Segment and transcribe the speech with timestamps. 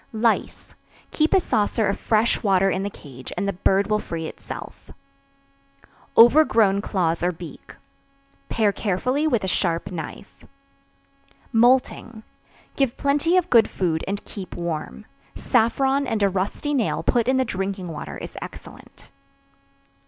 [0.13, 0.73] Lice.
[1.11, 4.89] Keep a saucer of fresh water in the cage and the bird will free itself.
[6.17, 7.75] Overgrown Claws or Beak.
[8.49, 10.43] Pare carefully with a sharp knife.
[11.53, 12.23] Moulting.
[12.75, 15.05] Give plenty of good food and keep warm.
[15.35, 19.11] Saffron and a rusty nail put in the drinking water is excellent.